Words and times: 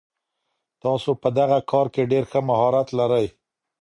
تاسو 0.83 1.09
په 1.21 1.29
دغه 1.39 1.57
کار 1.71 1.87
کي 1.93 2.03
ډېر 2.11 2.23
ښه 2.31 2.39
مهارت 2.49 2.87
لرئ. 2.99 3.27